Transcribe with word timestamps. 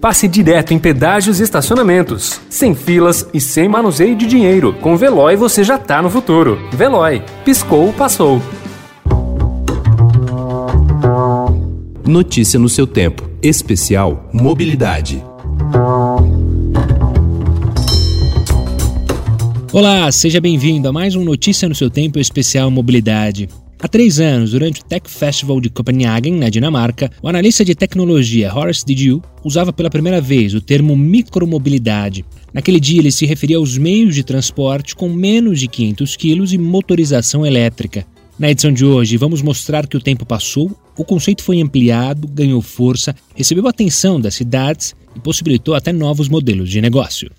Passe 0.00 0.26
direto 0.26 0.72
em 0.72 0.78
pedágios 0.78 1.40
e 1.40 1.42
estacionamentos, 1.42 2.40
sem 2.48 2.74
filas 2.74 3.28
e 3.34 3.40
sem 3.40 3.68
manuseio 3.68 4.16
de 4.16 4.26
dinheiro. 4.26 4.72
Com 4.80 4.96
Veloy 4.96 5.36
você 5.36 5.62
já 5.62 5.76
tá 5.76 6.00
no 6.00 6.08
futuro. 6.08 6.58
Veloy, 6.72 7.22
piscou, 7.44 7.92
passou. 7.92 8.40
Notícia 12.06 12.58
no 12.58 12.68
seu 12.68 12.86
tempo. 12.86 13.28
Especial 13.42 14.26
Mobilidade. 14.32 15.22
Olá, 19.70 20.10
seja 20.10 20.40
bem-vindo 20.40 20.88
a 20.88 20.92
mais 20.92 21.14
um 21.14 21.22
Notícia 21.22 21.68
no 21.68 21.74
seu 21.74 21.90
tempo 21.90 22.18
especial 22.18 22.70
Mobilidade. 22.70 23.50
Há 23.82 23.88
três 23.88 24.20
anos, 24.20 24.50
durante 24.50 24.82
o 24.82 24.84
Tech 24.84 25.10
Festival 25.10 25.58
de 25.58 25.70
Copenhagen, 25.70 26.34
na 26.34 26.50
Dinamarca, 26.50 27.10
o 27.22 27.28
analista 27.28 27.64
de 27.64 27.74
tecnologia 27.74 28.54
Horace 28.54 28.84
Didiu 28.84 29.22
usava 29.42 29.72
pela 29.72 29.88
primeira 29.88 30.20
vez 30.20 30.52
o 30.52 30.60
termo 30.60 30.94
micromobilidade. 30.94 32.22
Naquele 32.52 32.78
dia, 32.78 33.00
ele 33.00 33.10
se 33.10 33.24
referia 33.24 33.56
aos 33.56 33.78
meios 33.78 34.14
de 34.14 34.22
transporte 34.22 34.94
com 34.94 35.08
menos 35.08 35.58
de 35.58 35.66
500 35.66 36.14
quilos 36.16 36.52
e 36.52 36.58
motorização 36.58 37.46
elétrica. 37.46 38.06
Na 38.38 38.50
edição 38.50 38.70
de 38.70 38.84
hoje, 38.84 39.16
vamos 39.16 39.40
mostrar 39.40 39.86
que 39.86 39.96
o 39.96 40.00
tempo 40.00 40.26
passou, 40.26 40.70
o 40.94 41.02
conceito 41.02 41.42
foi 41.42 41.62
ampliado, 41.62 42.28
ganhou 42.28 42.60
força, 42.60 43.16
recebeu 43.34 43.66
atenção 43.66 44.20
das 44.20 44.34
cidades 44.34 44.94
e 45.16 45.20
possibilitou 45.20 45.74
até 45.74 45.90
novos 45.90 46.28
modelos 46.28 46.68
de 46.68 46.82
negócio. 46.82 47.30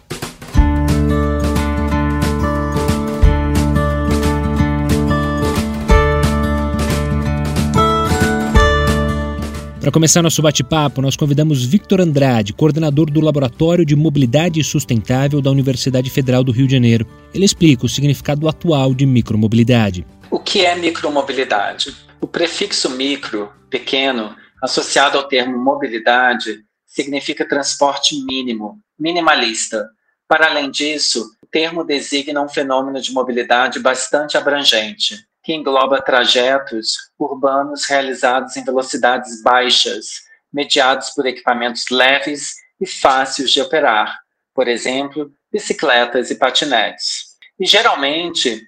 Para 9.82 9.92
começar 9.92 10.22
nosso 10.22 10.44
bate-papo, 10.44 11.02
nós 11.02 11.16
convidamos 11.16 11.66
Victor 11.66 12.02
Andrade, 12.02 12.54
coordenador 12.54 13.10
do 13.10 13.20
Laboratório 13.20 13.84
de 13.84 13.96
Mobilidade 13.96 14.64
Sustentável 14.64 15.42
da 15.42 15.50
Universidade 15.50 16.08
Federal 16.08 16.44
do 16.44 16.52
Rio 16.52 16.68
de 16.68 16.74
Janeiro. 16.74 17.08
Ele 17.34 17.46
explica 17.46 17.88
o 17.88 17.90
significado 17.90 18.48
atual 18.48 18.94
de 18.94 19.08
micromobilidade. 19.08 20.06
O 20.30 20.38
que 20.38 20.64
é 20.64 20.76
micromobilidade? 20.76 21.96
O 22.22 22.28
prefixo 22.28 22.92
micro, 22.92 23.52
pequeno, 23.72 24.36
associado 24.62 25.18
ao 25.18 25.28
termo 25.28 25.58
mobilidade, 25.58 26.60
significa 26.86 27.44
transporte 27.44 28.24
mínimo, 28.24 28.80
minimalista. 29.00 29.90
Para 30.28 30.46
além 30.46 30.70
disso, 30.70 31.28
o 31.44 31.48
termo 31.48 31.84
designa 31.84 32.40
um 32.40 32.48
fenômeno 32.48 33.02
de 33.02 33.12
mobilidade 33.12 33.80
bastante 33.80 34.38
abrangente, 34.38 35.26
que 35.44 35.54
engloba 35.54 36.02
trajetos 36.02 37.12
urbanos 37.18 37.86
realizados 37.86 38.56
em 38.58 38.64
velocidades 38.64 39.42
baixas, 39.42 40.24
mediados 40.54 41.12
por 41.12 41.26
equipamentos 41.26 41.86
leves 41.90 42.56
e 42.80 42.86
fáceis 42.86 43.52
de 43.52 43.62
operar, 43.62 44.20
por 44.54 44.68
exemplo, 44.68 45.32
bicicletas 45.52 46.30
e 46.30 46.36
patinetes. 46.36 47.32
E 47.60 47.66
geralmente, 47.66 48.62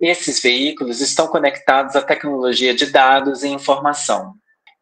esses 0.00 0.40
veículos 0.40 1.00
estão 1.00 1.26
conectados 1.28 1.94
à 1.94 2.02
tecnologia 2.02 2.74
de 2.74 2.86
dados 2.86 3.42
e 3.42 3.48
informação. 3.48 4.34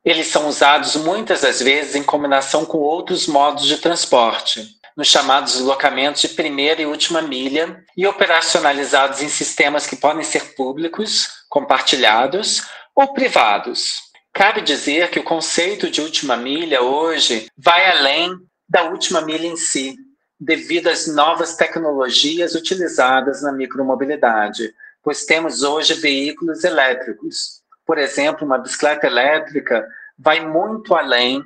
Eles 0.04 0.28
são 0.28 0.48
usados 0.48 0.96
muitas 0.96 1.42
das 1.42 1.60
vezes 1.60 1.94
em 1.94 2.02
combinação 2.02 2.64
com 2.64 2.78
outros 2.78 3.26
modos 3.26 3.66
de 3.66 3.78
transporte, 3.78 4.77
nos 4.98 5.06
chamados 5.06 5.52
deslocamentos 5.52 6.22
de 6.22 6.28
primeira 6.30 6.82
e 6.82 6.86
última 6.86 7.22
milha 7.22 7.84
e 7.96 8.04
operacionalizados 8.04 9.22
em 9.22 9.28
sistemas 9.28 9.86
que 9.86 9.94
podem 9.94 10.24
ser 10.24 10.56
públicos, 10.56 11.44
compartilhados 11.48 12.66
ou 12.96 13.14
privados. 13.14 14.00
Cabe 14.32 14.60
dizer 14.60 15.08
que 15.08 15.20
o 15.20 15.22
conceito 15.22 15.88
de 15.88 16.00
última 16.00 16.36
milha 16.36 16.82
hoje 16.82 17.46
vai 17.56 17.88
além 17.88 18.34
da 18.68 18.90
última 18.90 19.20
milha 19.20 19.46
em 19.46 19.56
si, 19.56 19.96
devido 20.38 20.88
às 20.88 21.06
novas 21.06 21.54
tecnologias 21.54 22.56
utilizadas 22.56 23.40
na 23.42 23.52
micromobilidade, 23.52 24.74
pois 25.00 25.24
temos 25.24 25.62
hoje 25.62 25.94
veículos 25.94 26.64
elétricos. 26.64 27.62
Por 27.86 27.98
exemplo, 27.98 28.44
uma 28.44 28.58
bicicleta 28.58 29.06
elétrica 29.06 29.86
vai 30.18 30.44
muito 30.44 30.92
além 30.92 31.40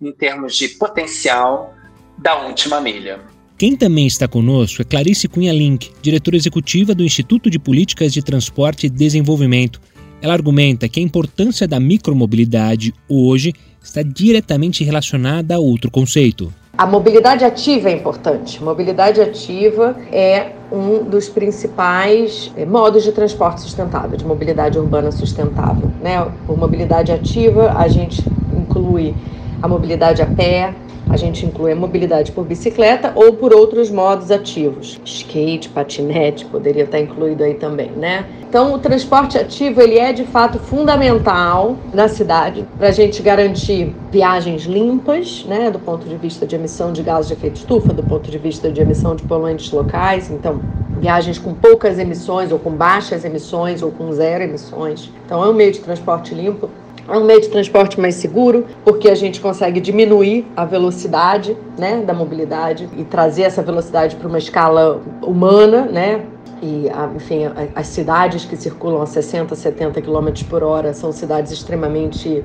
em 0.00 0.12
termos 0.12 0.54
de 0.54 0.68
potencial 0.68 1.74
da 2.22 2.46
última 2.46 2.80
milha. 2.80 3.18
Quem 3.58 3.76
também 3.76 4.06
está 4.06 4.28
conosco 4.28 4.80
é 4.80 4.84
Clarice 4.84 5.28
Cunha 5.28 5.52
Link, 5.52 5.90
diretora 6.00 6.36
executiva 6.36 6.94
do 6.94 7.02
Instituto 7.02 7.50
de 7.50 7.58
Políticas 7.58 8.12
de 8.12 8.22
Transporte 8.22 8.86
e 8.86 8.90
Desenvolvimento. 8.90 9.80
Ela 10.20 10.32
argumenta 10.32 10.88
que 10.88 11.00
a 11.00 11.02
importância 11.02 11.66
da 11.66 11.80
micromobilidade 11.80 12.94
hoje 13.08 13.52
está 13.82 14.02
diretamente 14.02 14.84
relacionada 14.84 15.56
a 15.56 15.58
outro 15.58 15.90
conceito. 15.90 16.52
A 16.78 16.86
mobilidade 16.86 17.44
ativa 17.44 17.90
é 17.90 17.92
importante. 17.92 18.62
Mobilidade 18.62 19.20
ativa 19.20 19.96
é 20.10 20.52
um 20.70 21.04
dos 21.04 21.28
principais 21.28 22.50
eh, 22.56 22.64
modos 22.64 23.04
de 23.04 23.12
transporte 23.12 23.60
sustentável, 23.60 24.16
de 24.16 24.24
mobilidade 24.24 24.78
urbana 24.78 25.12
sustentável. 25.12 25.90
Né? 26.00 26.26
Por 26.46 26.56
mobilidade 26.56 27.12
ativa, 27.12 27.72
a 27.76 27.88
gente 27.88 28.24
inclui 28.56 29.14
a 29.60 29.68
mobilidade 29.68 30.22
a 30.22 30.26
pé, 30.26 30.74
a 31.08 31.16
gente 31.16 31.44
inclui 31.44 31.72
a 31.72 31.76
mobilidade 31.76 32.32
por 32.32 32.44
bicicleta 32.44 33.12
ou 33.14 33.34
por 33.34 33.54
outros 33.54 33.90
modos 33.90 34.30
ativos. 34.30 35.00
Skate, 35.04 35.68
patinete, 35.68 36.44
poderia 36.44 36.84
estar 36.84 37.00
incluído 37.00 37.42
aí 37.44 37.54
também, 37.54 37.90
né? 37.90 38.26
Então, 38.48 38.74
o 38.74 38.78
transporte 38.78 39.38
ativo 39.38 39.80
ele 39.80 39.98
é 39.98 40.12
de 40.12 40.24
fato 40.24 40.58
fundamental 40.58 41.76
na 41.92 42.08
cidade 42.08 42.66
para 42.76 42.88
a 42.88 42.92
gente 42.92 43.22
garantir 43.22 43.94
viagens 44.10 44.64
limpas, 44.64 45.44
né, 45.48 45.70
do 45.70 45.78
ponto 45.78 46.06
de 46.06 46.16
vista 46.16 46.46
de 46.46 46.54
emissão 46.54 46.92
de 46.92 47.02
gases 47.02 47.28
de 47.28 47.34
efeito 47.34 47.56
estufa, 47.56 47.92
do 47.92 48.02
ponto 48.02 48.30
de 48.30 48.38
vista 48.38 48.70
de 48.70 48.80
emissão 48.80 49.16
de 49.16 49.22
poluentes 49.22 49.72
locais. 49.72 50.30
Então, 50.30 50.60
viagens 51.00 51.38
com 51.38 51.54
poucas 51.54 51.98
emissões 51.98 52.52
ou 52.52 52.58
com 52.58 52.70
baixas 52.70 53.24
emissões 53.24 53.82
ou 53.82 53.90
com 53.90 54.12
zero 54.12 54.44
emissões. 54.44 55.10
Então, 55.24 55.42
é 55.42 55.48
um 55.48 55.54
meio 55.54 55.72
de 55.72 55.80
transporte 55.80 56.34
limpo 56.34 56.68
é 57.08 57.16
um 57.16 57.24
meio 57.24 57.40
de 57.40 57.48
transporte 57.48 58.00
mais 58.00 58.14
seguro, 58.16 58.66
porque 58.84 59.08
a 59.08 59.14
gente 59.14 59.40
consegue 59.40 59.80
diminuir 59.80 60.46
a 60.56 60.64
velocidade 60.64 61.56
né, 61.76 62.02
da 62.02 62.14
mobilidade 62.14 62.88
e 62.96 63.04
trazer 63.04 63.42
essa 63.42 63.62
velocidade 63.62 64.16
para 64.16 64.28
uma 64.28 64.38
escala 64.38 65.00
humana, 65.22 65.82
né? 65.86 66.24
E, 66.62 66.86
enfim, 67.16 67.40
as 67.74 67.88
cidades 67.88 68.44
que 68.44 68.56
circulam 68.56 69.02
a 69.02 69.06
60, 69.06 69.54
70 69.56 70.00
km 70.00 70.28
por 70.48 70.62
hora 70.62 70.94
são 70.94 71.10
cidades 71.10 71.50
extremamente 71.50 72.44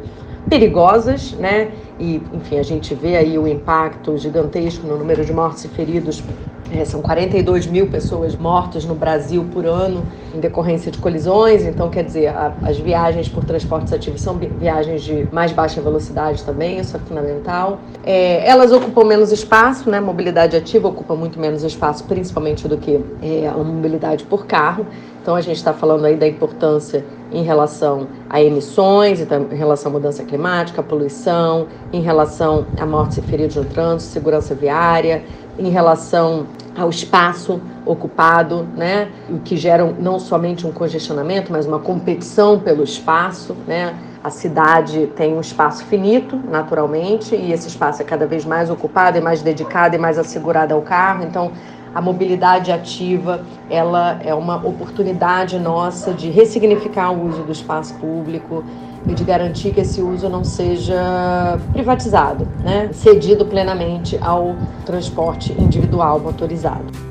perigosas, 0.50 1.34
né? 1.34 1.70
E, 2.00 2.20
enfim, 2.34 2.58
a 2.58 2.64
gente 2.64 2.96
vê 2.96 3.16
aí 3.16 3.38
o 3.38 3.48
impacto 3.48 4.18
gigantesco 4.18 4.88
no 4.88 4.98
número 4.98 5.24
de 5.24 5.32
mortos 5.32 5.66
e 5.66 5.68
feridos 5.68 6.24
é, 6.72 6.84
são 6.84 7.02
42 7.02 7.68
mil 7.68 7.88
pessoas 7.88 8.36
mortas 8.36 8.86
no 8.86 8.96
Brasil 8.96 9.46
por 9.54 9.66
ano 9.66 10.04
em 10.38 10.40
decorrência 10.40 10.92
de 10.92 11.00
colisões, 11.00 11.64
então 11.64 11.90
quer 11.90 12.04
dizer, 12.04 12.28
a, 12.28 12.54
as 12.64 12.78
viagens 12.78 13.28
por 13.28 13.44
transportes 13.44 13.92
ativos 13.92 14.22
são 14.22 14.38
viagens 14.38 15.02
de 15.02 15.28
mais 15.32 15.52
baixa 15.52 15.82
velocidade 15.82 16.44
também, 16.44 16.80
isso 16.80 16.96
é 16.96 17.00
fundamental. 17.00 17.80
É, 18.06 18.48
elas 18.48 18.72
ocupam 18.72 19.04
menos 19.04 19.32
espaço, 19.32 19.90
né? 19.90 20.00
Mobilidade 20.00 20.56
ativa 20.56 20.88
ocupa 20.88 21.16
muito 21.16 21.40
menos 21.40 21.64
espaço, 21.64 22.04
principalmente 22.04 22.68
do 22.68 22.78
que 22.78 23.04
é, 23.22 23.48
a 23.48 23.58
mobilidade 23.58 24.24
por 24.26 24.46
carro. 24.46 24.86
Então 25.22 25.36
a 25.36 25.42
gente 25.42 25.58
está 25.58 25.74
falando 25.74 26.06
aí 26.06 26.16
da 26.16 26.28
importância 26.28 27.04
em 27.34 27.44
relação 27.44 28.08
a 28.30 28.42
emissões, 28.42 29.20
em 29.20 29.56
relação 29.56 29.92
à 29.92 29.94
mudança 29.94 30.24
climática, 30.24 30.82
poluição, 30.82 31.68
em 31.92 32.02
relação 32.02 32.66
a 32.80 32.86
mortes 32.86 33.18
e 33.18 33.22
feridos 33.22 33.58
no 33.58 33.66
trânsito, 33.66 34.14
segurança 34.14 34.56
viária, 34.56 35.24
em 35.60 35.70
relação 35.70 36.46
ao 36.78 36.90
espaço 36.90 37.60
ocupado, 37.88 38.68
né, 38.76 39.10
o 39.30 39.40
que 39.40 39.56
gera 39.58 39.84
não 40.00 40.20
somente 40.20 40.66
um 40.66 40.72
congestionamento, 40.72 41.52
mas 41.52 41.66
uma 41.66 41.80
competição 41.80 42.60
pelo 42.60 42.84
espaço, 42.84 43.56
né? 43.68 43.96
A 44.24 44.30
cidade 44.30 45.08
tem 45.16 45.34
um 45.34 45.40
espaço 45.40 45.86
finito, 45.86 46.40
naturalmente, 46.50 47.36
e 47.36 47.54
esse 47.54 47.68
espaço 47.68 48.02
é 48.02 48.06
cada 48.06 48.26
vez 48.26 48.44
mais 48.44 48.70
ocupado, 48.70 49.18
e 49.18 49.22
mais 49.22 49.42
dedicado 49.42 49.96
e 49.96 49.98
mais 49.98 50.18
assegurado 50.18 50.74
ao 50.74 50.82
carro. 50.82 51.24
Então, 51.24 51.52
a 51.96 52.02
mobilidade 52.02 52.72
ativa, 52.72 53.42
ela 53.70 54.20
é 54.22 54.34
uma 54.34 54.58
oportunidade 54.58 55.58
nossa 55.58 56.14
de 56.14 56.30
ressignificar 56.30 57.12
o 57.12 57.26
uso 57.26 57.44
do 57.44 57.52
espaço 57.52 57.94
público, 57.96 58.64
e 59.08 59.14
de 59.14 59.24
garantir 59.24 59.72
que 59.74 59.80
esse 59.80 60.02
uso 60.02 60.30
não 60.30 60.44
seja 60.44 61.58
privatizado, 61.72 62.48
né? 62.64 62.90
cedido 62.92 63.46
plenamente 63.46 64.18
ao 64.22 64.56
transporte 64.86 65.54
individual 65.54 66.20
motorizado. 66.20 67.07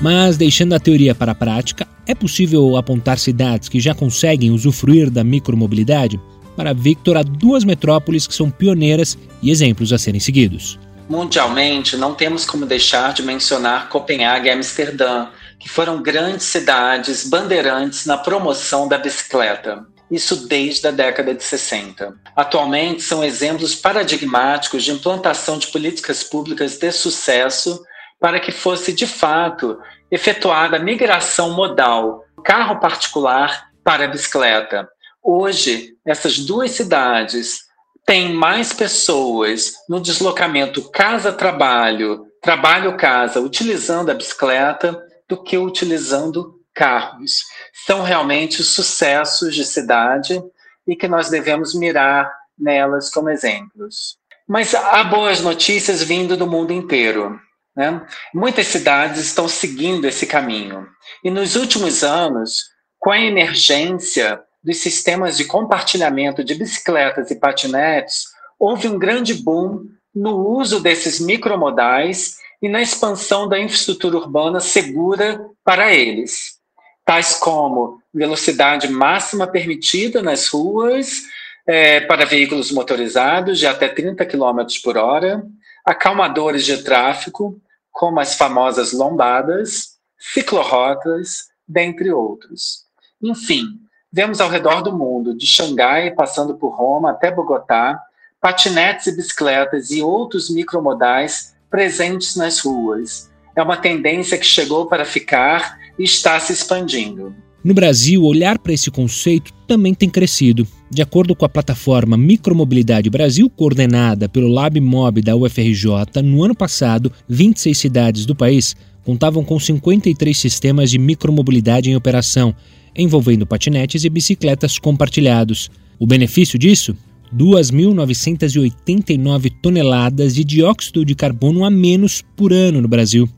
Mas, 0.00 0.36
deixando 0.36 0.74
a 0.74 0.80
teoria 0.80 1.14
para 1.14 1.32
a 1.32 1.34
prática, 1.34 1.86
é 2.06 2.14
possível 2.14 2.76
apontar 2.76 3.18
cidades 3.18 3.68
que 3.68 3.80
já 3.80 3.94
conseguem 3.94 4.52
usufruir 4.52 5.10
da 5.10 5.24
micromobilidade? 5.24 6.20
Para 6.56 6.72
Victor, 6.72 7.16
há 7.16 7.22
duas 7.22 7.64
metrópoles 7.64 8.26
que 8.26 8.34
são 8.34 8.50
pioneiras 8.50 9.18
e 9.42 9.50
exemplos 9.50 9.92
a 9.92 9.98
serem 9.98 10.20
seguidos. 10.20 10.78
Mundialmente, 11.08 11.96
não 11.96 12.14
temos 12.14 12.44
como 12.44 12.66
deixar 12.66 13.12
de 13.12 13.22
mencionar 13.22 13.88
Copenhague 13.88 14.48
e 14.48 14.52
Amsterdã, 14.52 15.28
que 15.58 15.68
foram 15.68 16.02
grandes 16.02 16.46
cidades 16.46 17.28
bandeirantes 17.28 18.06
na 18.06 18.18
promoção 18.18 18.86
da 18.86 18.98
bicicleta. 18.98 19.84
Isso 20.10 20.46
desde 20.46 20.86
a 20.86 20.90
década 20.90 21.34
de 21.34 21.42
60. 21.42 22.14
Atualmente 22.36 23.02
são 23.02 23.24
exemplos 23.24 23.74
paradigmáticos 23.74 24.84
de 24.84 24.92
implantação 24.92 25.58
de 25.58 25.66
políticas 25.66 26.22
públicas 26.22 26.78
de 26.78 26.92
sucesso 26.92 27.82
para 28.20 28.40
que 28.40 28.52
fosse 28.52 28.92
de 28.92 29.06
fato 29.06 29.78
efetuada 30.10 30.76
a 30.76 30.80
migração 30.80 31.52
modal 31.52 32.24
carro 32.44 32.80
particular 32.80 33.68
para 33.84 34.08
bicicleta. 34.08 34.88
Hoje, 35.22 35.96
essas 36.04 36.38
duas 36.38 36.70
cidades 36.70 37.60
têm 38.06 38.32
mais 38.32 38.72
pessoas 38.72 39.74
no 39.88 40.00
deslocamento 40.00 40.90
casa-trabalho, 40.90 42.26
trabalho-casa, 42.40 43.40
utilizando 43.40 44.10
a 44.10 44.14
bicicleta 44.14 44.98
do 45.28 45.42
que 45.42 45.58
utilizando 45.58 46.58
carros. 46.74 47.42
São 47.86 48.02
realmente 48.02 48.62
sucessos 48.62 49.54
de 49.54 49.64
cidade 49.64 50.40
e 50.86 50.96
que 50.96 51.08
nós 51.08 51.28
devemos 51.28 51.74
mirar 51.74 52.32
nelas 52.58 53.10
como 53.10 53.28
exemplos. 53.28 54.16
Mas 54.48 54.74
há 54.74 55.04
boas 55.04 55.42
notícias 55.42 56.02
vindo 56.02 56.36
do 56.36 56.46
mundo 56.46 56.72
inteiro. 56.72 57.38
Né? 57.78 58.04
Muitas 58.34 58.66
cidades 58.66 59.20
estão 59.20 59.46
seguindo 59.46 60.04
esse 60.04 60.26
caminho. 60.26 60.88
E 61.22 61.30
nos 61.30 61.54
últimos 61.54 62.02
anos, 62.02 62.64
com 62.98 63.12
a 63.12 63.20
emergência 63.20 64.40
dos 64.60 64.78
sistemas 64.78 65.36
de 65.36 65.44
compartilhamento 65.44 66.42
de 66.42 66.56
bicicletas 66.56 67.30
e 67.30 67.38
patinetes, 67.38 68.24
houve 68.58 68.88
um 68.88 68.98
grande 68.98 69.32
boom 69.32 69.84
no 70.12 70.58
uso 70.58 70.80
desses 70.80 71.20
micromodais 71.20 72.38
e 72.60 72.68
na 72.68 72.82
expansão 72.82 73.48
da 73.48 73.60
infraestrutura 73.60 74.16
urbana 74.16 74.58
segura 74.58 75.40
para 75.62 75.94
eles, 75.94 76.58
tais 77.04 77.34
como 77.34 78.02
velocidade 78.12 78.88
máxima 78.88 79.46
permitida 79.46 80.20
nas 80.20 80.48
ruas 80.48 81.22
é, 81.64 82.00
para 82.00 82.26
veículos 82.26 82.72
motorizados 82.72 83.56
de 83.60 83.68
até 83.68 83.86
30 83.86 84.26
km 84.26 84.66
por 84.82 84.96
hora, 84.96 85.44
acalmadores 85.86 86.66
de 86.66 86.82
tráfego, 86.82 87.62
como 87.98 88.20
as 88.20 88.36
famosas 88.36 88.92
lombadas, 88.92 89.98
ciclorotas, 90.16 91.48
dentre 91.66 92.12
outros. 92.12 92.84
Enfim, 93.20 93.64
vemos 94.12 94.40
ao 94.40 94.48
redor 94.48 94.82
do 94.82 94.96
mundo, 94.96 95.36
de 95.36 95.44
Xangai, 95.44 96.12
passando 96.12 96.56
por 96.56 96.68
Roma 96.68 97.10
até 97.10 97.28
Bogotá, 97.28 98.00
patinetes 98.40 99.08
e 99.08 99.16
bicicletas 99.16 99.90
e 99.90 100.00
outros 100.00 100.48
micromodais 100.48 101.56
presentes 101.68 102.36
nas 102.36 102.60
ruas. 102.60 103.28
É 103.56 103.60
uma 103.60 103.76
tendência 103.76 104.38
que 104.38 104.46
chegou 104.46 104.86
para 104.86 105.04
ficar 105.04 105.76
e 105.98 106.04
está 106.04 106.38
se 106.38 106.52
expandindo. 106.52 107.34
No 107.68 107.74
Brasil, 107.74 108.24
olhar 108.24 108.58
para 108.58 108.72
esse 108.72 108.90
conceito 108.90 109.52
também 109.66 109.92
tem 109.92 110.08
crescido. 110.08 110.66
De 110.90 111.02
acordo 111.02 111.36
com 111.36 111.44
a 111.44 111.50
plataforma 111.50 112.16
Micromobilidade 112.16 113.10
Brasil, 113.10 113.50
coordenada 113.50 114.26
pelo 114.26 114.48
LabMob 114.48 115.20
da 115.20 115.36
UFRJ, 115.36 116.22
no 116.24 116.42
ano 116.42 116.54
passado, 116.54 117.12
26 117.28 117.76
cidades 117.76 118.24
do 118.24 118.34
país 118.34 118.74
contavam 119.04 119.44
com 119.44 119.60
53 119.60 120.34
sistemas 120.34 120.90
de 120.90 120.98
micromobilidade 120.98 121.90
em 121.90 121.94
operação, 121.94 122.54
envolvendo 122.96 123.46
patinetes 123.46 124.02
e 124.02 124.08
bicicletas 124.08 124.78
compartilhados. 124.78 125.70
O 125.98 126.06
benefício 126.06 126.58
disso? 126.58 126.96
2.989 127.36 129.52
toneladas 129.60 130.34
de 130.34 130.42
dióxido 130.42 131.04
de 131.04 131.14
carbono 131.14 131.66
a 131.66 131.70
menos 131.70 132.24
por 132.34 132.50
ano 132.50 132.80
no 132.80 132.88
Brasil. 132.88 133.28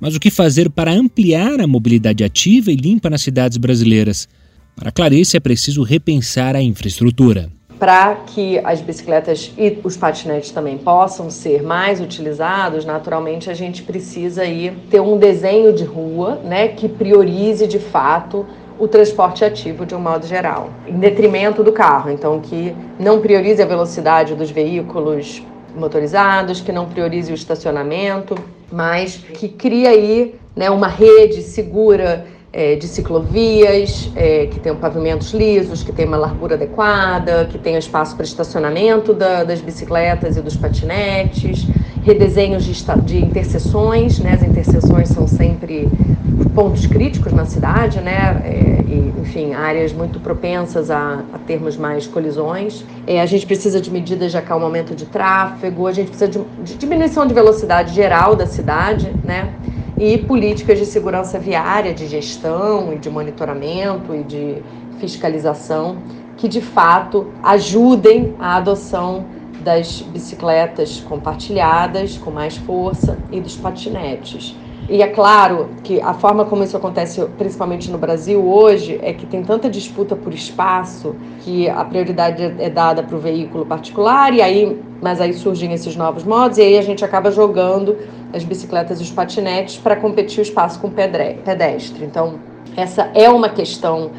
Mas 0.00 0.14
o 0.14 0.20
que 0.20 0.30
fazer 0.30 0.70
para 0.70 0.92
ampliar 0.92 1.60
a 1.60 1.66
mobilidade 1.66 2.22
ativa 2.22 2.70
e 2.70 2.76
limpa 2.76 3.10
nas 3.10 3.22
cidades 3.22 3.58
brasileiras? 3.58 4.28
Para 4.76 4.92
Clarice, 4.92 5.36
é 5.36 5.40
preciso 5.40 5.82
repensar 5.82 6.54
a 6.54 6.62
infraestrutura. 6.62 7.50
Para 7.80 8.14
que 8.14 8.60
as 8.60 8.80
bicicletas 8.80 9.52
e 9.58 9.78
os 9.82 9.96
patinetes 9.96 10.50
também 10.52 10.78
possam 10.78 11.30
ser 11.30 11.62
mais 11.62 12.00
utilizados, 12.00 12.84
naturalmente 12.84 13.50
a 13.50 13.54
gente 13.54 13.82
precisa 13.82 14.42
aí 14.42 14.72
ter 14.88 15.00
um 15.00 15.18
desenho 15.18 15.72
de 15.72 15.84
rua 15.84 16.36
né, 16.44 16.68
que 16.68 16.88
priorize 16.88 17.66
de 17.66 17.80
fato 17.80 18.46
o 18.78 18.86
transporte 18.86 19.44
ativo 19.44 19.84
de 19.84 19.96
um 19.96 20.00
modo 20.00 20.26
geral, 20.26 20.70
em 20.86 20.98
detrimento 20.98 21.64
do 21.64 21.72
carro. 21.72 22.10
Então, 22.10 22.40
que 22.40 22.72
não 23.00 23.20
priorize 23.20 23.60
a 23.60 23.66
velocidade 23.66 24.36
dos 24.36 24.50
veículos 24.50 25.42
motorizados, 25.74 26.60
que 26.60 26.70
não 26.70 26.86
priorize 26.86 27.32
o 27.32 27.34
estacionamento, 27.34 28.36
mas 28.70 29.16
que 29.16 29.48
crie 29.48 29.86
aí 29.86 30.34
né, 30.54 30.70
uma 30.70 30.88
rede 30.88 31.42
segura 31.42 32.26
é, 32.52 32.76
de 32.76 32.88
ciclovias, 32.88 34.10
é, 34.16 34.46
que 34.46 34.58
tenham 34.58 34.76
pavimentos 34.76 35.32
lisos, 35.32 35.82
que 35.82 35.92
tenham 35.92 36.08
uma 36.08 36.16
largura 36.16 36.54
adequada, 36.54 37.46
que 37.50 37.58
tenha 37.58 37.78
espaço 37.78 38.16
para 38.16 38.24
estacionamento 38.24 39.12
da, 39.12 39.44
das 39.44 39.60
bicicletas 39.60 40.36
e 40.36 40.40
dos 40.40 40.56
patinetes, 40.56 41.66
redesenhos 42.02 42.64
de, 42.64 42.72
de 43.04 43.24
interseções, 43.24 44.18
né? 44.18 44.32
as 44.32 44.42
interseções 44.42 45.08
são 45.08 45.26
sempre 45.26 45.88
pontos 46.54 46.86
críticos 46.86 47.32
na 47.32 47.44
cidade, 47.44 48.00
né? 48.00 48.42
É, 48.44 48.92
e, 48.92 49.07
enfim, 49.20 49.54
áreas 49.54 49.92
muito 49.92 50.20
propensas 50.20 50.90
a, 50.90 51.24
a 51.32 51.38
termos 51.38 51.76
mais 51.76 52.06
colisões. 52.06 52.84
É, 53.06 53.20
a 53.20 53.26
gente 53.26 53.46
precisa 53.46 53.80
de 53.80 53.90
medidas 53.90 54.32
de 54.32 54.38
acalmamento 54.38 54.94
de 54.94 55.06
tráfego, 55.06 55.86
a 55.86 55.92
gente 55.92 56.08
precisa 56.08 56.28
de, 56.30 56.42
de 56.62 56.76
diminuição 56.76 57.26
de 57.26 57.34
velocidade 57.34 57.94
geral 57.94 58.34
da 58.34 58.46
cidade, 58.46 59.12
né? 59.24 59.52
E 59.98 60.16
políticas 60.18 60.78
de 60.78 60.86
segurança 60.86 61.38
viária, 61.38 61.92
de 61.92 62.06
gestão 62.06 62.92
e 62.92 62.98
de 62.98 63.10
monitoramento 63.10 64.14
e 64.14 64.22
de 64.22 64.62
fiscalização 65.00 65.98
que 66.38 66.48
de 66.48 66.60
fato 66.60 67.32
ajudem 67.42 68.34
a 68.38 68.56
adoção 68.56 69.26
das 69.60 70.00
bicicletas 70.00 71.00
compartilhadas 71.00 72.16
com 72.16 72.30
mais 72.30 72.56
força 72.56 73.18
e 73.30 73.40
dos 73.40 73.56
patinetes. 73.56 74.56
E 74.88 75.02
é 75.02 75.06
claro 75.06 75.68
que 75.84 76.00
a 76.00 76.14
forma 76.14 76.46
como 76.46 76.64
isso 76.64 76.74
acontece, 76.74 77.22
principalmente 77.36 77.90
no 77.90 77.98
Brasil 77.98 78.42
hoje, 78.42 78.98
é 79.02 79.12
que 79.12 79.26
tem 79.26 79.42
tanta 79.42 79.68
disputa 79.68 80.16
por 80.16 80.32
espaço 80.32 81.14
que 81.40 81.68
a 81.68 81.84
prioridade 81.84 82.42
é 82.58 82.70
dada 82.70 83.02
para 83.02 83.14
o 83.14 83.18
veículo 83.18 83.66
particular, 83.66 84.32
e 84.32 84.40
aí, 84.40 84.80
mas 85.02 85.20
aí 85.20 85.34
surgem 85.34 85.74
esses 85.74 85.94
novos 85.94 86.24
modos, 86.24 86.56
e 86.56 86.62
aí 86.62 86.78
a 86.78 86.82
gente 86.82 87.04
acaba 87.04 87.30
jogando 87.30 87.98
as 88.32 88.42
bicicletas 88.44 88.98
e 88.98 89.02
os 89.02 89.10
patinetes 89.10 89.76
para 89.76 89.94
competir 89.94 90.38
o 90.38 90.42
espaço 90.42 90.80
com 90.80 90.88
o 90.88 90.90
pedestre. 90.90 92.06
Então, 92.06 92.36
essa 92.74 93.10
é 93.14 93.28
uma 93.28 93.50
questão 93.50 94.10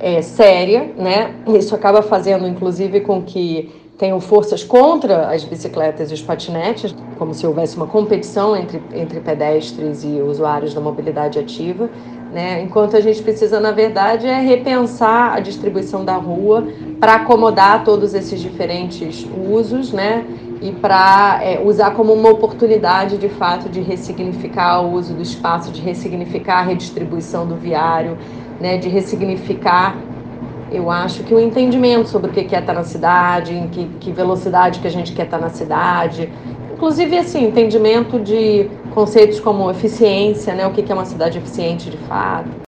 é, 0.00 0.22
séria, 0.22 0.90
né? 0.98 1.36
Isso 1.46 1.72
acaba 1.72 2.02
fazendo, 2.02 2.48
inclusive, 2.48 3.00
com 3.00 3.22
que 3.22 3.85
tenham 3.98 4.20
forças 4.20 4.62
contra 4.62 5.28
as 5.28 5.44
bicicletas 5.44 6.10
e 6.10 6.14
os 6.14 6.22
patinetes, 6.22 6.94
como 7.18 7.32
se 7.32 7.46
houvesse 7.46 7.76
uma 7.76 7.86
competição 7.86 8.54
entre, 8.54 8.82
entre 8.94 9.20
pedestres 9.20 10.04
e 10.04 10.20
usuários 10.20 10.74
da 10.74 10.80
mobilidade 10.80 11.38
ativa. 11.38 11.88
Né? 12.32 12.60
Enquanto 12.62 12.96
a 12.96 13.00
gente 13.00 13.22
precisa, 13.22 13.58
na 13.58 13.70
verdade, 13.70 14.26
é 14.26 14.38
repensar 14.40 15.34
a 15.34 15.40
distribuição 15.40 16.04
da 16.04 16.16
rua 16.16 16.66
para 17.00 17.14
acomodar 17.14 17.84
todos 17.84 18.12
esses 18.12 18.40
diferentes 18.40 19.26
usos, 19.48 19.92
né? 19.92 20.26
E 20.60 20.72
para 20.72 21.40
é, 21.42 21.62
usar 21.64 21.92
como 21.92 22.12
uma 22.12 22.28
oportunidade, 22.28 23.16
de 23.16 23.28
fato, 23.28 23.68
de 23.68 23.80
ressignificar 23.80 24.80
o 24.82 24.92
uso 24.92 25.14
do 25.14 25.22
espaço, 25.22 25.70
de 25.70 25.80
ressignificar 25.80 26.58
a 26.58 26.62
redistribuição 26.62 27.46
do 27.46 27.54
viário, 27.54 28.18
né? 28.60 28.76
De 28.76 28.88
ressignificar 28.88 29.96
eu 30.70 30.90
acho 30.90 31.22
que 31.22 31.32
o 31.32 31.38
entendimento 31.38 32.08
sobre 32.08 32.30
o 32.30 32.32
que 32.32 32.54
é 32.54 32.58
estar 32.58 32.72
na 32.72 32.82
cidade, 32.82 33.54
em 33.54 33.68
que, 33.68 33.86
que 34.00 34.12
velocidade 34.12 34.80
que 34.80 34.86
a 34.86 34.90
gente 34.90 35.12
quer 35.12 35.24
estar 35.24 35.38
na 35.38 35.48
cidade, 35.48 36.28
inclusive 36.72 37.16
assim, 37.16 37.44
entendimento 37.44 38.18
de 38.18 38.68
conceitos 38.90 39.38
como 39.40 39.70
eficiência, 39.70 40.54
né? 40.54 40.66
O 40.66 40.72
que 40.72 40.90
é 40.90 40.94
uma 40.94 41.04
cidade 41.04 41.38
eficiente 41.38 41.88
de 41.88 41.98
fato. 41.98 42.66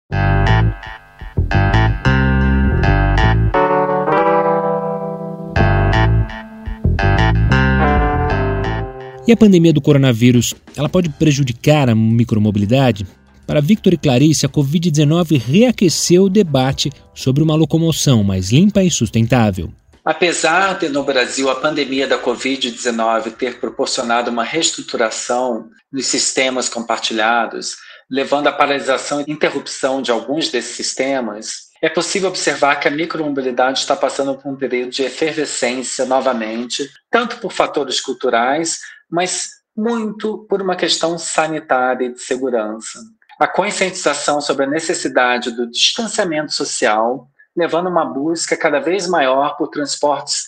E 9.26 9.32
a 9.32 9.36
pandemia 9.36 9.74
do 9.74 9.82
coronavírus, 9.82 10.54
ela 10.74 10.88
pode 10.88 11.10
prejudicar 11.10 11.90
a 11.90 11.94
micromobilidade? 11.94 13.06
Para 13.48 13.62
Victor 13.62 13.94
e 13.94 13.96
Clarice, 13.96 14.44
a 14.44 14.48
Covid-19 14.50 15.40
reaqueceu 15.40 16.24
o 16.24 16.28
debate 16.28 16.92
sobre 17.14 17.42
uma 17.42 17.56
locomoção 17.56 18.22
mais 18.22 18.52
limpa 18.52 18.82
e 18.84 18.90
sustentável. 18.90 19.72
Apesar 20.04 20.78
de 20.78 20.90
no 20.90 21.02
Brasil 21.02 21.48
a 21.48 21.54
pandemia 21.56 22.06
da 22.06 22.22
Covid-19 22.22 23.32
ter 23.36 23.58
proporcionado 23.58 24.30
uma 24.30 24.44
reestruturação 24.44 25.70
nos 25.90 26.04
sistemas 26.04 26.68
compartilhados, 26.68 27.76
levando 28.10 28.48
à 28.48 28.52
paralisação 28.52 29.24
e 29.26 29.32
interrupção 29.32 30.02
de 30.02 30.10
alguns 30.10 30.50
desses 30.50 30.76
sistemas, 30.76 31.68
é 31.80 31.88
possível 31.88 32.28
observar 32.28 32.76
que 32.76 32.86
a 32.86 32.90
micromobilidade 32.90 33.78
está 33.78 33.96
passando 33.96 34.34
por 34.34 34.52
um 34.52 34.56
período 34.56 34.90
de 34.90 35.04
efervescência 35.04 36.04
novamente, 36.04 36.86
tanto 37.10 37.38
por 37.38 37.50
fatores 37.50 37.98
culturais, 37.98 38.78
mas 39.10 39.48
muito 39.74 40.44
por 40.50 40.60
uma 40.60 40.76
questão 40.76 41.18
sanitária 41.18 42.08
e 42.08 42.12
de 42.12 42.20
segurança. 42.20 42.98
A 43.38 43.46
conscientização 43.46 44.40
sobre 44.40 44.64
a 44.64 44.68
necessidade 44.68 45.52
do 45.52 45.70
distanciamento 45.70 46.52
social, 46.52 47.28
levando 47.56 47.88
uma 47.88 48.04
busca 48.04 48.56
cada 48.56 48.80
vez 48.80 49.06
maior 49.06 49.56
por 49.56 49.68
transportes 49.68 50.46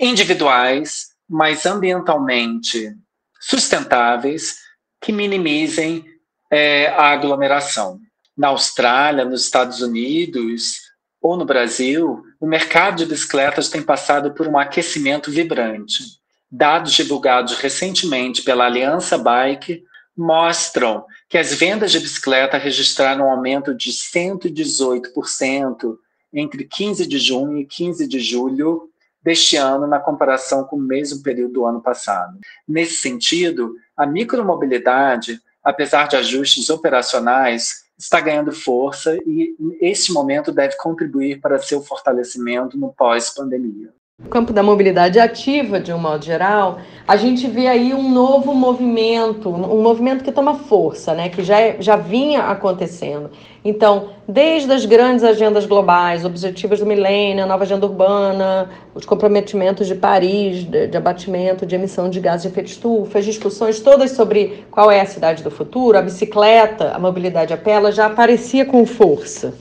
individuais, 0.00 1.08
mas 1.28 1.64
ambientalmente 1.64 2.92
sustentáveis, 3.40 4.56
que 5.00 5.12
minimizem 5.12 6.04
é, 6.50 6.88
a 6.88 7.12
aglomeração. 7.12 8.00
Na 8.36 8.48
Austrália, 8.48 9.24
nos 9.24 9.42
Estados 9.42 9.80
Unidos 9.80 10.88
ou 11.20 11.36
no 11.36 11.44
Brasil, 11.44 12.22
o 12.40 12.46
mercado 12.46 12.96
de 12.96 13.06
bicicletas 13.06 13.68
tem 13.68 13.82
passado 13.82 14.32
por 14.32 14.46
um 14.46 14.58
aquecimento 14.58 15.30
vibrante. 15.30 16.04
Dados 16.50 16.92
divulgados 16.92 17.58
recentemente 17.58 18.42
pela 18.42 18.66
Aliança 18.66 19.18
Bike 19.18 19.84
mostram 20.16 21.04
que 21.28 21.36
as 21.36 21.52
vendas 21.52 21.92
de 21.92 22.00
bicicleta 22.00 22.56
registraram 22.56 23.26
um 23.26 23.30
aumento 23.30 23.74
de 23.74 23.90
118% 23.90 25.98
entre 26.32 26.64
15 26.64 27.06
de 27.06 27.18
junho 27.18 27.58
e 27.58 27.66
15 27.66 28.08
de 28.08 28.18
julho 28.18 28.88
deste 29.22 29.56
ano 29.56 29.86
na 29.86 30.00
comparação 30.00 30.64
com 30.64 30.76
o 30.76 30.80
mesmo 30.80 31.22
período 31.22 31.52
do 31.52 31.66
ano 31.66 31.82
passado. 31.82 32.38
Nesse 32.66 32.94
sentido, 32.94 33.74
a 33.96 34.06
micromobilidade, 34.06 35.38
apesar 35.62 36.08
de 36.08 36.16
ajustes 36.16 36.70
operacionais, 36.70 37.84
está 37.98 38.20
ganhando 38.20 38.52
força 38.52 39.16
e 39.26 39.56
este 39.80 40.12
momento 40.12 40.52
deve 40.52 40.76
contribuir 40.76 41.40
para 41.40 41.58
seu 41.58 41.82
fortalecimento 41.82 42.78
no 42.78 42.92
pós-pandemia. 42.92 43.92
No 44.20 44.28
campo 44.28 44.52
da 44.52 44.64
mobilidade 44.64 45.20
ativa, 45.20 45.78
de 45.78 45.92
um 45.92 45.98
modo 45.98 46.24
geral, 46.24 46.80
a 47.06 47.16
gente 47.16 47.46
vê 47.46 47.68
aí 47.68 47.94
um 47.94 48.10
novo 48.10 48.52
movimento, 48.52 49.48
um 49.48 49.80
movimento 49.80 50.24
que 50.24 50.32
toma 50.32 50.54
força, 50.54 51.14
né, 51.14 51.28
que 51.28 51.40
já, 51.40 51.60
é, 51.60 51.76
já 51.78 51.94
vinha 51.94 52.42
acontecendo. 52.42 53.30
Então, 53.64 54.10
desde 54.26 54.72
as 54.72 54.84
grandes 54.84 55.22
agendas 55.22 55.66
globais, 55.66 56.24
objetivos 56.24 56.80
do 56.80 56.84
milênio, 56.84 57.44
a 57.44 57.46
nova 57.46 57.62
agenda 57.62 57.86
urbana, 57.86 58.68
os 58.92 59.06
comprometimentos 59.06 59.86
de 59.86 59.94
Paris, 59.94 60.64
de, 60.64 60.88
de 60.88 60.96
abatimento 60.96 61.64
de 61.64 61.76
emissão 61.76 62.10
de 62.10 62.18
gases 62.18 62.42
de 62.42 62.48
efeito 62.48 62.72
estufa, 62.72 63.20
as 63.20 63.24
discussões 63.24 63.78
todas 63.78 64.10
sobre 64.10 64.64
qual 64.68 64.90
é 64.90 65.00
a 65.00 65.06
cidade 65.06 65.44
do 65.44 65.50
futuro, 65.50 65.96
a 65.96 66.02
bicicleta, 66.02 66.90
a 66.90 66.98
mobilidade 66.98 67.54
a 67.54 67.56
pé, 67.56 67.70
ela 67.70 67.92
já 67.92 68.06
aparecia 68.06 68.66
com 68.66 68.84
força 68.84 69.54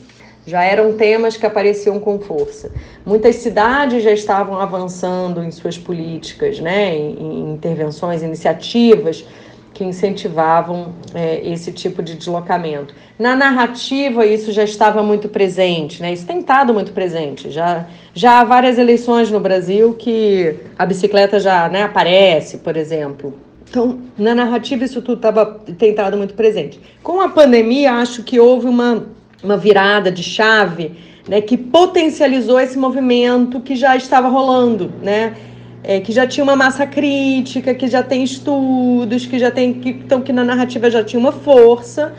já 0.48 0.64
eram 0.64 0.94
temas 0.94 1.36
que 1.36 1.46
apareciam 1.46 2.00
com 2.00 2.18
força. 2.20 2.72
Muitas 3.06 3.36
cidades 3.36 4.02
já 4.02 4.12
estavam 4.12 4.58
avançando 4.58 5.44
em 5.44 5.52
suas 5.52 5.78
políticas, 5.78 6.62
né, 6.62 6.96
em, 6.96 7.52
intervenções, 7.54 8.24
iniciativas 8.24 9.26
que 9.74 9.84
incentivavam 9.84 10.94
é, 11.14 11.48
esse 11.48 11.72
tipo 11.72 12.02
de 12.02 12.16
deslocamento. 12.16 12.96
Na 13.20 13.36
narrativa, 13.36 14.26
isso 14.26 14.52
já 14.52 14.64
estava 14.64 15.04
muito 15.04 15.30
presente, 15.30 16.02
né? 16.02 16.12
isso 16.14 16.26
tem 16.26 16.40
estado 16.40 16.74
muito 16.74 16.94
presente. 16.94 17.52
Já, 17.52 17.86
já 18.12 18.40
há 18.40 18.44
várias 18.44 18.80
eleições 18.80 19.30
no 19.30 19.40
Brasil 19.40 19.94
que 19.94 20.56
a 20.80 20.86
bicicleta 20.86 21.40
já 21.40 21.70
né, 21.70 21.84
aparece, 21.84 22.58
por 22.58 22.76
exemplo. 22.76 23.36
Então, 23.70 24.00
na 24.18 24.34
narrativa, 24.34 24.84
isso 24.84 25.02
tudo 25.02 25.18
estava 25.18 25.46
tem 25.78 25.92
estado 25.92 26.18
muito 26.18 26.34
presente. 26.34 26.80
Com 27.04 27.22
a 27.22 27.30
pandemia, 27.30 27.94
acho 27.94 28.24
que 28.24 28.40
houve 28.40 28.66
uma 28.66 29.06
uma 29.44 29.58
virada 29.58 30.12
de 30.12 30.24
chave, 30.24 30.96
né, 31.28 31.42
que 31.42 31.58
potencializou 31.58 32.60
esse 32.60 32.78
movimento 32.78 33.60
que 33.60 33.76
já 33.76 33.96
estava 33.96 34.28
rolando, 34.30 34.92
né? 35.02 35.36
É, 35.84 36.00
que 36.02 36.12
já 36.12 36.26
tinha 36.28 36.44
uma 36.44 36.56
massa 36.56 36.86
crítica, 36.86 37.74
que 37.74 37.88
já 37.88 38.04
tem 38.04 38.24
estudos, 38.24 39.26
que 39.26 39.40
já 39.40 39.52
tem 39.52 39.74
que 39.76 39.90
então 39.90 40.22
que 40.22 40.34
na 40.34 40.44
narrativa 40.44 40.90
já 40.90 41.04
tinha 41.04 41.20
uma 41.20 41.32
força. 41.32 42.14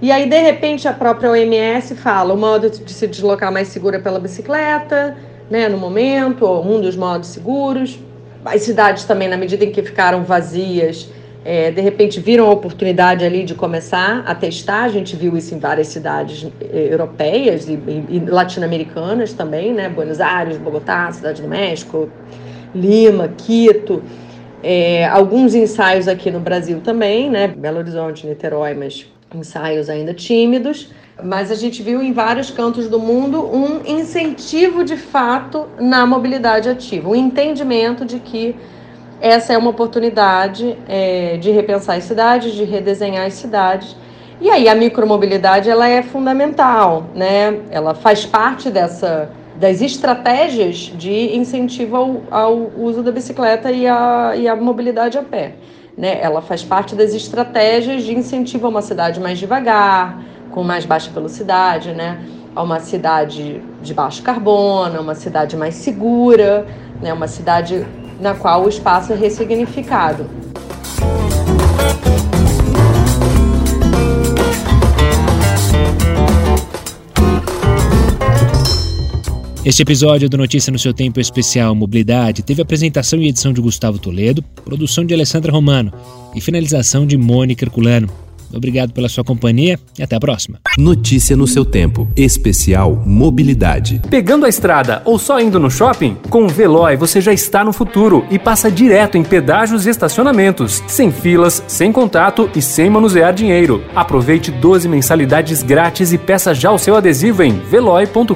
E 0.00 0.12
aí 0.12 0.28
de 0.28 0.40
repente 0.40 0.86
a 0.86 0.92
própria 0.92 1.30
OMS 1.30 1.96
fala 1.96 2.34
o 2.34 2.36
modo 2.36 2.70
de 2.70 2.92
se 2.92 3.06
deslocar 3.08 3.52
mais 3.52 3.68
seguro 3.68 3.96
é 3.96 3.98
pela 3.98 4.20
bicicleta, 4.20 5.16
né, 5.50 5.68
no 5.68 5.78
momento, 5.78 6.44
ou 6.44 6.64
um 6.64 6.80
dos 6.80 6.96
modos 6.96 7.28
seguros. 7.28 7.98
As 8.44 8.62
cidades 8.62 9.04
também, 9.04 9.28
na 9.28 9.36
medida 9.36 9.64
em 9.64 9.72
que 9.72 9.82
ficaram 9.82 10.22
vazias, 10.22 11.08
é, 11.50 11.70
de 11.70 11.80
repente 11.80 12.20
viram 12.20 12.46
a 12.46 12.50
oportunidade 12.50 13.24
ali 13.24 13.42
de 13.42 13.54
começar 13.54 14.22
a 14.26 14.34
testar. 14.34 14.82
A 14.82 14.88
gente 14.90 15.16
viu 15.16 15.34
isso 15.34 15.54
em 15.54 15.58
várias 15.58 15.88
cidades 15.88 16.46
eh, 16.60 16.88
europeias 16.90 17.66
e, 17.66 17.72
e 17.72 18.22
latino-americanas 18.28 19.32
também, 19.32 19.72
né? 19.72 19.88
Buenos 19.88 20.20
Aires, 20.20 20.58
Bogotá, 20.58 21.10
Cidade 21.10 21.40
do 21.40 21.48
México, 21.48 22.10
Lima, 22.74 23.28
Quito. 23.28 24.02
É, 24.62 25.06
alguns 25.06 25.54
ensaios 25.54 26.06
aqui 26.06 26.30
no 26.30 26.38
Brasil 26.38 26.82
também, 26.82 27.30
né? 27.30 27.48
Belo 27.48 27.78
Horizonte, 27.78 28.26
Niterói, 28.26 28.74
mas 28.74 29.06
ensaios 29.34 29.88
ainda 29.88 30.12
tímidos. 30.12 30.92
Mas 31.24 31.50
a 31.50 31.54
gente 31.54 31.82
viu 31.82 32.02
em 32.02 32.12
vários 32.12 32.50
cantos 32.50 32.90
do 32.90 32.98
mundo 32.98 33.42
um 33.42 33.80
incentivo 33.86 34.84
de 34.84 34.98
fato 34.98 35.66
na 35.80 36.04
mobilidade 36.04 36.68
ativa, 36.68 37.08
um 37.08 37.14
entendimento 37.14 38.04
de 38.04 38.20
que 38.20 38.54
essa 39.20 39.52
é 39.52 39.58
uma 39.58 39.70
oportunidade 39.70 40.76
é, 40.88 41.36
de 41.38 41.50
repensar 41.50 41.96
as 41.96 42.04
cidades, 42.04 42.52
de 42.54 42.64
redesenhar 42.64 43.26
as 43.26 43.34
cidades. 43.34 43.96
E 44.40 44.48
aí 44.48 44.68
a 44.68 44.74
micromobilidade 44.74 45.68
ela 45.68 45.88
é 45.88 46.02
fundamental, 46.02 47.06
né? 47.14 47.58
Ela 47.70 47.94
faz 47.94 48.24
parte 48.24 48.70
dessa 48.70 49.30
das 49.58 49.82
estratégias 49.82 50.92
de 50.96 51.36
incentivo 51.36 51.96
ao, 51.96 52.22
ao 52.30 52.70
uso 52.76 53.02
da 53.02 53.10
bicicleta 53.10 53.72
e 53.72 53.88
a, 53.88 54.34
e 54.36 54.46
a 54.46 54.54
mobilidade 54.54 55.18
a 55.18 55.22
pé. 55.22 55.54
Né? 55.96 56.20
Ela 56.22 56.40
faz 56.40 56.62
parte 56.62 56.94
das 56.94 57.12
estratégias 57.12 58.04
de 58.04 58.14
incentivo 58.14 58.66
a 58.66 58.70
uma 58.70 58.82
cidade 58.82 59.18
mais 59.18 59.36
devagar, 59.36 60.22
com 60.52 60.62
mais 60.62 60.86
baixa 60.86 61.10
velocidade, 61.10 61.92
né? 61.92 62.24
a 62.54 62.62
uma 62.62 62.78
cidade 62.78 63.60
de 63.82 63.92
baixo 63.92 64.22
carbono, 64.22 65.00
uma 65.00 65.16
cidade 65.16 65.56
mais 65.56 65.74
segura, 65.74 66.64
né? 67.02 67.12
uma 67.12 67.26
cidade 67.26 67.84
na 68.20 68.34
qual 68.34 68.64
o 68.64 68.68
espaço 68.68 69.12
é 69.12 69.16
ressignificado. 69.16 70.26
Este 79.64 79.82
episódio 79.82 80.30
do 80.30 80.38
Notícia 80.38 80.72
no 80.72 80.78
seu 80.78 80.94
Tempo 80.94 81.20
Especial 81.20 81.74
Mobilidade 81.74 82.42
teve 82.42 82.62
apresentação 82.62 83.20
e 83.20 83.28
edição 83.28 83.52
de 83.52 83.60
Gustavo 83.60 83.98
Toledo, 83.98 84.42
produção 84.64 85.04
de 85.04 85.12
Alessandra 85.12 85.52
Romano 85.52 85.92
e 86.34 86.40
finalização 86.40 87.06
de 87.06 87.18
Mônica 87.18 87.66
Herculano. 87.66 88.08
Obrigado 88.52 88.92
pela 88.92 89.08
sua 89.08 89.24
companhia 89.24 89.78
e 89.98 90.02
até 90.02 90.16
a 90.16 90.20
próxima. 90.20 90.58
Notícia 90.78 91.36
no 91.36 91.46
seu 91.46 91.64
tempo. 91.64 92.08
Especial 92.16 93.02
Mobilidade. 93.06 94.00
Pegando 94.08 94.46
a 94.46 94.48
estrada 94.48 95.02
ou 95.04 95.18
só 95.18 95.40
indo 95.40 95.58
no 95.58 95.70
shopping? 95.70 96.16
Com 96.30 96.44
o 96.44 96.48
Veloy 96.48 96.96
você 96.96 97.20
já 97.20 97.32
está 97.32 97.64
no 97.64 97.72
futuro 97.72 98.24
e 98.30 98.38
passa 98.38 98.70
direto 98.70 99.16
em 99.18 99.22
pedágios 99.22 99.86
e 99.86 99.90
estacionamentos, 99.90 100.82
sem 100.86 101.10
filas, 101.10 101.62
sem 101.66 101.92
contato 101.92 102.48
e 102.54 102.62
sem 102.62 102.88
manusear 102.90 103.32
dinheiro. 103.32 103.84
Aproveite 103.94 104.50
12 104.50 104.88
mensalidades 104.88 105.62
grátis 105.62 106.12
e 106.12 106.18
peça 106.18 106.54
já 106.54 106.70
o 106.70 106.78
seu 106.78 106.96
adesivo 106.96 107.42
em 107.42 107.58
veloy.com.br. 107.58 108.34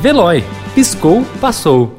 Veloy. 0.00 0.44
Piscou, 0.74 1.24
passou. 1.40 1.95